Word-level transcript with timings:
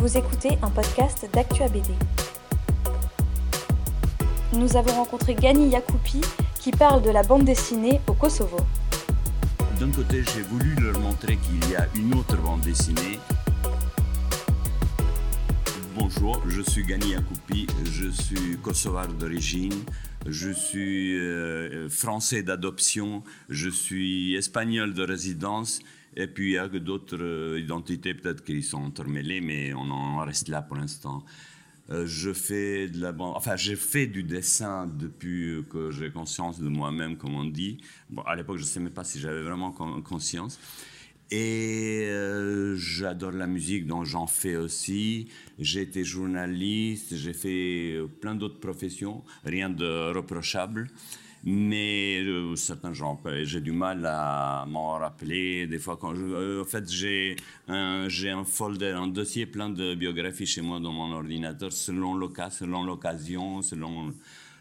Vous 0.00 0.16
écoutez 0.16 0.56
un 0.62 0.70
podcast 0.70 1.28
d'Actua 1.30 1.68
BD. 1.68 1.90
Nous 4.54 4.74
avons 4.74 4.92
rencontré 4.94 5.34
Gani 5.34 5.68
Yacoupi 5.68 6.22
qui 6.58 6.70
parle 6.70 7.02
de 7.02 7.10
la 7.10 7.22
bande 7.22 7.44
dessinée 7.44 8.00
au 8.06 8.14
Kosovo. 8.14 8.56
D'un 9.78 9.90
côté, 9.90 10.24
j'ai 10.34 10.40
voulu 10.40 10.74
leur 10.76 10.98
montrer 11.00 11.36
qu'il 11.36 11.70
y 11.70 11.76
a 11.76 11.86
une 11.96 12.14
autre 12.14 12.38
bande 12.38 12.62
dessinée. 12.62 13.18
Bonjour, 15.94 16.40
je 16.48 16.62
suis 16.62 16.82
Gani 16.82 17.10
Yacoupi, 17.10 17.66
je 17.84 18.08
suis 18.08 18.56
kosovar 18.62 19.06
d'origine, 19.06 19.84
je 20.26 20.50
suis 20.50 21.18
euh, 21.18 21.90
français 21.90 22.42
d'adoption, 22.42 23.22
je 23.50 23.68
suis 23.68 24.34
espagnol 24.34 24.94
de 24.94 25.02
résidence 25.02 25.80
et 26.16 26.26
puis 26.26 26.50
il 26.50 26.52
y 26.54 26.58
a 26.58 26.68
d'autres 26.68 27.18
euh, 27.20 27.60
identités 27.60 28.14
peut-être 28.14 28.44
qui 28.44 28.62
sont 28.62 28.82
entremêlées, 28.82 29.40
mais 29.40 29.72
on 29.74 29.90
en 29.90 30.18
reste 30.24 30.48
là 30.48 30.62
pour 30.62 30.76
l'instant. 30.76 31.24
Euh, 31.90 32.06
je 32.06 32.32
fais 32.32 32.88
de 32.88 33.00
la 33.00 33.12
enfin 33.18 33.56
j'ai 33.56 33.74
fait 33.74 34.06
du 34.06 34.22
dessin 34.22 34.86
depuis 34.86 35.64
que 35.70 35.90
j'ai 35.90 36.10
conscience 36.10 36.60
de 36.60 36.68
moi-même, 36.68 37.16
comme 37.16 37.34
on 37.34 37.44
dit. 37.44 37.78
À 38.26 38.36
l'époque, 38.36 38.58
je 38.58 38.62
ne 38.62 38.68
sais 38.68 38.80
même 38.80 38.92
pas 38.92 39.04
si 39.04 39.18
j'avais 39.20 39.42
vraiment 39.42 39.72
conscience. 39.72 40.58
Et 41.32 42.06
euh, 42.08 42.74
j'adore 42.76 43.30
la 43.30 43.46
musique, 43.46 43.86
donc 43.86 44.04
j'en 44.04 44.26
fais 44.26 44.56
aussi. 44.56 45.28
J'ai 45.60 45.82
été 45.82 46.02
journaliste, 46.02 47.14
j'ai 47.14 47.32
fait 47.32 48.00
plein 48.20 48.34
d'autres 48.34 48.58
professions, 48.58 49.22
rien 49.44 49.70
de 49.70 50.12
reprochable 50.12 50.88
mais 51.44 52.20
euh, 52.20 52.54
certains 52.56 52.92
gens, 52.92 53.20
j'ai 53.44 53.60
du 53.60 53.72
mal 53.72 54.04
à 54.06 54.66
m'en 54.68 54.98
rappeler. 54.98 55.66
Des 55.66 55.78
fois, 55.78 55.98
euh, 56.02 56.62
en 56.62 56.64
fait, 56.64 56.90
j'ai 56.90 57.36
un, 57.68 58.08
j'ai 58.08 58.30
un 58.30 58.44
folder, 58.44 58.90
un 58.90 59.06
dossier 59.06 59.46
plein 59.46 59.70
de 59.70 59.94
biographies 59.94 60.46
chez 60.46 60.60
moi 60.60 60.80
dans 60.80 60.92
mon 60.92 61.12
ordinateur, 61.12 61.72
selon 61.72 62.14
le 62.14 62.28
cas, 62.28 62.50
selon 62.50 62.84
l'occasion, 62.84 63.62
selon 63.62 64.12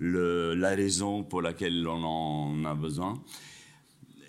la 0.00 0.70
raison 0.70 1.24
pour 1.24 1.42
laquelle 1.42 1.86
on 1.86 2.02
en 2.04 2.64
a 2.64 2.74
besoin. 2.74 3.20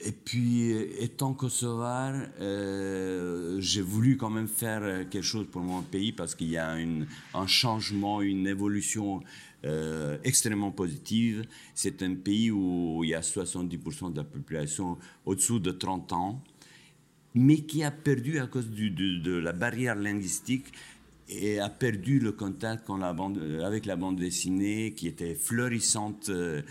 Et 0.04 0.12
puis, 0.12 0.72
étant 1.00 1.34
kosovar, 1.34 2.16
euh, 2.40 3.58
j'ai 3.60 3.82
voulu 3.82 4.18
quand 4.18 4.32
même 4.32 4.48
faire 4.48 5.08
quelque 5.10 5.22
chose 5.22 5.46
pour 5.52 5.62
mon 5.62 5.82
pays 5.84 6.12
parce 6.12 6.34
qu'il 6.34 6.50
y 6.50 6.58
a 6.58 6.76
un 7.34 7.48
changement, 7.48 8.22
une 8.22 8.48
évolution 8.48 9.22
euh, 9.64 10.18
extrêmement 10.24 10.72
positive. 10.72 11.46
C'est 11.76 12.02
un 12.02 12.16
pays 12.16 12.50
où 12.50 13.04
il 13.04 13.12
y 13.12 13.14
a 13.14 13.22
70% 13.22 14.12
de 14.12 14.18
la 14.18 14.24
population 14.24 14.98
au-dessous 15.24 15.60
de 15.60 15.70
30 15.70 16.14
ans, 16.14 16.44
mais 17.36 17.58
qui 17.58 17.84
a 17.84 17.92
perdu 17.92 18.40
à 18.40 18.48
cause 18.48 18.68
de, 18.72 19.38
la 19.38 19.52
barrière 19.54 19.96
linguistique 19.96 20.66
et 21.30 21.60
a 21.60 21.70
perdu 21.70 22.20
le 22.20 22.32
contact 22.32 22.90
avec 23.64 23.86
la 23.86 23.96
bande 23.96 24.16
dessinée 24.16 24.94
qui 24.94 25.08
était 25.08 25.36
florissante 25.36 26.30
euh, 26.30 26.64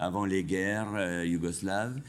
avant 0.00 0.24
les 0.24 0.42
guerres 0.42 0.94
euh, 0.96 1.24
yougoslaves 1.24 2.00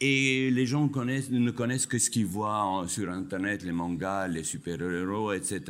et 0.00 0.50
les 0.50 0.66
gens 0.66 0.82
ne 0.84 1.50
connaissent 1.50 1.86
que 1.86 1.98
ce 1.98 2.10
qu'ils 2.10 2.26
voient 2.26 2.84
sur 2.86 3.10
Internet, 3.10 3.62
les 3.62 3.72
mangas, 3.72 4.28
les 4.28 4.44
super-héros, 4.44 5.32
etc. 5.32 5.62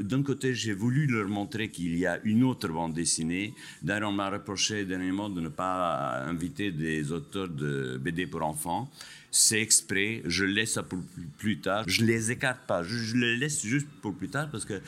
D'un 0.00 0.22
côté, 0.22 0.54
j'ai 0.54 0.74
voulu 0.74 1.06
leur 1.06 1.28
montrer 1.28 1.68
qu'il 1.70 1.96
y 1.96 2.06
a 2.06 2.20
une 2.24 2.44
autre 2.44 2.68
bande 2.68 2.94
dessinée. 2.94 3.54
D'ailleurs, 3.82 4.10
on 4.10 4.12
m'a 4.12 4.30
reproché 4.30 4.84
dernièrement 4.84 5.30
de 5.30 5.40
ne 5.40 5.48
pas 5.48 6.24
inviter 6.26 6.70
des 6.70 7.12
auteurs 7.12 7.48
de 7.48 7.98
BD 7.98 8.26
pour 8.26 8.42
enfants. 8.42 8.90
C'est 9.30 9.60
exprès, 9.60 10.22
je 10.26 10.44
laisse 10.44 10.74
ça 10.74 10.82
pour 10.82 11.00
plus 11.38 11.58
tard. 11.58 11.84
Je 11.88 12.04
les 12.04 12.30
écarte 12.30 12.66
pas, 12.66 12.82
je, 12.82 12.94
je 12.94 13.16
les 13.16 13.36
laisse 13.36 13.64
juste 13.64 13.88
pour 14.00 14.14
plus 14.14 14.28
tard 14.28 14.48
parce 14.50 14.64
que 14.64 14.80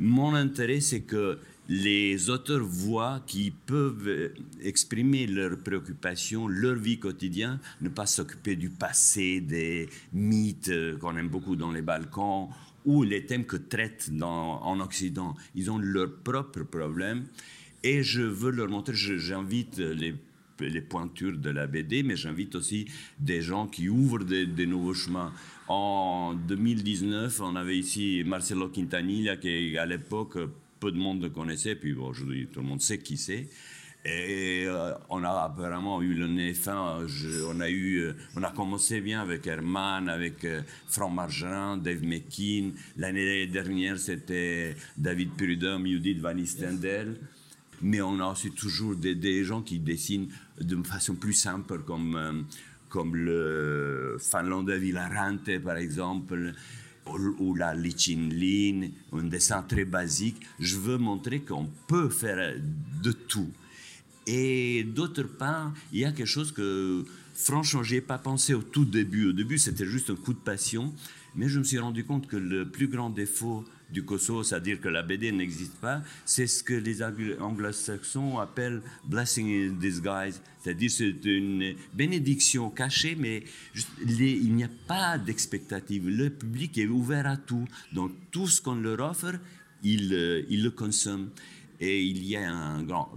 mon 0.00 0.34
intérêt, 0.34 0.80
c'est 0.80 1.02
que 1.02 1.38
les 1.68 2.30
auteurs 2.30 2.62
voient 2.62 3.22
qu'ils 3.26 3.52
peuvent 3.52 4.32
exprimer 4.62 5.26
leurs 5.26 5.58
préoccupations, 5.58 6.46
leur 6.46 6.74
vie 6.74 6.98
quotidienne, 6.98 7.58
ne 7.80 7.88
pas 7.88 8.06
s'occuper 8.06 8.56
du 8.56 8.70
passé, 8.70 9.40
des 9.40 9.88
mythes 10.12 10.72
qu'on 11.00 11.16
aime 11.16 11.28
beaucoup 11.28 11.56
dans 11.56 11.72
les 11.72 11.82
Balkans 11.82 12.48
ou 12.84 13.02
les 13.02 13.24
thèmes 13.24 13.46
que 13.46 13.56
traitent 13.56 14.10
en 14.20 14.78
Occident. 14.80 15.34
Ils 15.54 15.70
ont 15.70 15.78
leurs 15.78 16.16
propres 16.16 16.64
problèmes 16.64 17.24
et 17.82 18.02
je 18.02 18.22
veux 18.22 18.50
leur 18.50 18.68
montrer, 18.68 18.94
j'invite 18.94 19.78
les 20.60 20.80
pointures 20.80 21.36
de 21.36 21.50
la 21.50 21.66
BD, 21.66 22.02
mais 22.02 22.16
j'invite 22.16 22.54
aussi 22.54 22.86
des 23.18 23.42
gens 23.42 23.66
qui 23.66 23.88
ouvrent 23.88 24.24
des, 24.24 24.66
nouveaux 24.66 24.94
chemins. 24.94 25.32
En 25.68 26.34
2019, 26.34 27.40
on 27.40 27.56
avait 27.56 27.78
ici 27.78 28.22
Marcelo 28.24 28.68
Quintanilla, 28.68 29.36
qui 29.36 29.76
à 29.78 29.86
l'époque 29.86 30.38
peu 30.84 30.92
de 30.92 30.98
monde 30.98 31.22
le 31.22 31.30
connaissait, 31.30 31.76
puis 31.76 31.94
aujourd'hui 31.94 32.46
tout 32.52 32.60
le 32.60 32.66
monde 32.66 32.82
sait 32.82 32.98
qui 32.98 33.16
c'est. 33.16 33.48
Et 34.04 34.64
euh, 34.66 34.92
on 35.08 35.24
a 35.24 35.30
apparemment 35.44 36.02
eu 36.02 36.12
le 36.12 36.26
nez 36.26 36.52
fin. 36.52 36.98
on, 37.48 37.60
a 37.60 37.70
eu, 37.70 38.00
euh, 38.00 38.12
on 38.36 38.42
a 38.42 38.50
commencé 38.50 39.00
bien 39.00 39.22
avec 39.22 39.46
Herman, 39.46 40.10
avec 40.10 40.44
euh, 40.44 40.60
Franck 40.88 41.14
Margerin, 41.14 41.78
Dave 41.78 42.02
McKean. 42.04 42.72
L'année 42.98 43.46
dernière, 43.46 43.98
c'était 43.98 44.76
David 44.98 45.30
Prudhomme, 45.38 45.86
Judith 45.86 46.20
Van 46.20 46.36
Istendel. 46.36 47.16
Mais 47.80 48.02
on 48.02 48.20
a 48.20 48.30
aussi 48.30 48.50
toujours 48.50 48.94
des, 48.94 49.42
gens 49.42 49.62
qui 49.62 49.78
dessinent 49.78 50.28
de 50.60 50.76
façon 50.82 51.14
plus 51.14 51.32
simple, 51.32 51.78
comme, 51.78 52.44
comme 52.90 53.16
le 53.16 54.18
finlandais 54.20 54.78
Villarante, 54.78 55.58
par 55.60 55.78
exemple 55.78 56.52
ou 57.06 57.54
la 57.54 57.74
lichinline, 57.74 58.90
un 59.12 59.24
dessin 59.24 59.62
très 59.62 59.84
basique. 59.84 60.40
Je 60.58 60.76
veux 60.76 60.98
montrer 60.98 61.40
qu'on 61.40 61.68
peut 61.86 62.08
faire 62.08 62.56
de 63.02 63.12
tout. 63.12 63.50
Et 64.26 64.84
d'autre 64.84 65.24
part, 65.24 65.74
il 65.92 66.00
y 66.00 66.04
a 66.04 66.12
quelque 66.12 66.26
chose 66.26 66.52
que, 66.52 67.04
franchement, 67.34 67.82
je 67.82 67.96
ai 67.96 68.00
pas 68.00 68.18
pensé 68.18 68.54
au 68.54 68.62
tout 68.62 68.84
début. 68.84 69.28
Au 69.28 69.32
début, 69.32 69.58
c'était 69.58 69.86
juste 69.86 70.10
un 70.10 70.16
coup 70.16 70.32
de 70.32 70.38
passion. 70.38 70.92
Mais 71.36 71.48
je 71.48 71.58
me 71.58 71.64
suis 71.64 71.78
rendu 71.78 72.04
compte 72.04 72.26
que 72.26 72.36
le 72.36 72.68
plus 72.68 72.88
grand 72.88 73.10
défaut 73.10 73.64
du 73.94 74.04
Kosovo, 74.04 74.42
c'est-à-dire 74.42 74.80
que 74.80 74.88
la 74.88 75.02
BD 75.02 75.30
n'existe 75.30 75.76
pas, 75.76 76.02
c'est 76.26 76.48
ce 76.48 76.62
que 76.62 76.74
les 76.74 77.02
anglo-saxons 77.02 78.38
appellent 78.38 78.82
blessing 79.04 79.46
in 79.46 79.72
disguise, 79.78 80.42
c'est-à-dire 80.60 80.90
c'est 80.90 81.24
une 81.24 81.74
bénédiction 81.94 82.70
cachée, 82.70 83.16
mais 83.16 83.44
il 84.04 84.54
n'y 84.54 84.64
a 84.64 84.70
pas 84.88 85.16
d'expectative. 85.16 86.08
Le 86.08 86.28
public 86.28 86.76
est 86.76 86.88
ouvert 86.88 87.26
à 87.26 87.36
tout, 87.36 87.66
donc 87.92 88.10
tout 88.32 88.48
ce 88.48 88.60
qu'on 88.60 88.74
leur 88.74 89.00
offre, 89.00 89.36
ils, 89.84 90.12
euh, 90.12 90.42
ils 90.50 90.64
le 90.64 90.70
consomment. 90.70 91.30
Et 91.80 92.04
il 92.04 92.24
y 92.24 92.36
a 92.36 92.50
un 92.50 92.82
grand, 92.82 93.10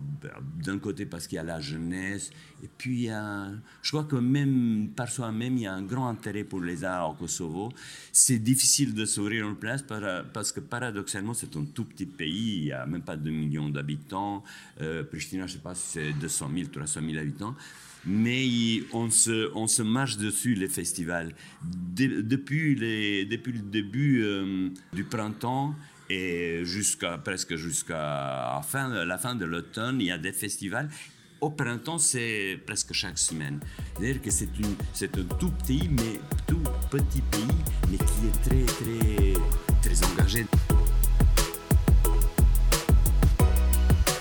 d'un 0.63 0.79
côté 0.79 1.06
parce 1.06 1.28
qu'il 1.28 1.35
y 1.35 1.40
a 1.40 1.44
la 1.44 1.59
jeunesse, 1.59 2.31
et 2.63 2.69
puis 2.78 3.07
je 3.07 3.90
crois 3.91 4.06
que 4.06 4.16
même 4.16 4.90
par 4.95 5.09
soi-même, 5.09 5.57
il 5.57 5.63
y 5.63 5.68
a 5.68 5.73
un 5.73 5.84
grand 5.84 6.07
intérêt 6.07 6.44
pour 6.44 6.62
les 6.62 6.84
arts 6.84 7.12
au 7.12 7.13
Kosovo. 7.13 7.72
C'est 8.12 8.40
difficile 8.40 8.94
de 8.94 9.06
s'ouvrir 9.06 9.47
une 9.47 9.56
place 9.56 9.84
parce 10.34 10.51
que 10.51 10.59
paradoxalement, 10.59 11.34
c'est 11.34 11.56
un 11.56 11.66
tout 11.66 11.85
petit 11.85 12.07
pays, 12.07 12.57
il 12.57 12.63
n'y 12.66 12.72
a 12.72 12.85
même 12.85 13.03
pas 13.03 13.16
2 13.16 13.29
millions 13.29 13.69
d'habitants. 13.69 14.44
Euh, 14.81 15.03
Pristina, 15.03 15.46
je 15.46 15.53
ne 15.53 15.57
sais 15.57 15.63
pas 15.63 15.75
si 15.75 16.00
c'est 16.00 16.13
200 16.13 16.50
000, 16.56 16.67
300 16.69 17.01
000 17.06 17.17
habitants 17.17 17.56
mais 18.06 18.84
on 18.94 19.09
se, 19.09 19.51
on 19.53 19.67
se 19.67 19.81
marche 19.81 20.17
dessus 20.17 20.56
les 20.56 20.69
festivals. 20.69 21.34
depuis, 21.62 22.73
les, 22.75 23.25
depuis 23.25 23.51
le 23.51 23.59
début 23.59 24.23
euh, 24.23 24.69
du 24.94 25.03
printemps, 25.03 25.75
et 26.09 26.62
jusqu'à 26.63 27.18
presque 27.18 27.56
jusqu'à 27.56 28.62
la 29.06 29.18
fin, 29.18 29.35
de 29.35 29.45
l'automne, 29.45 30.00
il 30.00 30.07
y 30.07 30.12
a 30.12 30.18
des 30.18 30.31
festivals. 30.31 30.90
Au 31.40 31.51
printemps, 31.51 32.00
c'est 32.00 32.59
presque 32.66 32.94
chaque 32.94 33.19
semaine. 33.19 33.59
C'est-à-dire 33.95 34.22
que 34.22 34.31
c'est, 34.31 34.50
une, 34.57 34.75
c'est 34.94 35.16
un 35.17 35.23
tout 35.23 35.51
petit, 35.51 35.88
mais 35.91 36.19
tout 36.47 36.63
petit 36.90 37.22
pays, 37.22 37.47
mais 37.91 37.97
qui 37.97 38.28
est 38.28 38.41
très, 38.41 38.66
très, 38.66 39.34
très 39.84 40.06
engagé. 40.12 40.46